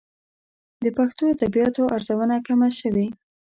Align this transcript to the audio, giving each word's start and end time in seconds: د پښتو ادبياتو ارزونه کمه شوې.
د 0.83 0.85
پښتو 0.97 1.23
ادبياتو 1.33 1.83
ارزونه 1.95 2.35
کمه 2.47 2.69
شوې. 2.79 3.07